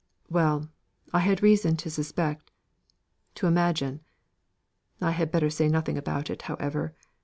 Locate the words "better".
5.31-5.51